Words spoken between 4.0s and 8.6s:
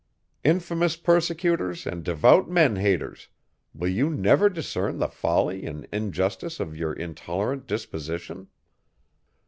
never discern the folly and injustice of your intolerant disposition?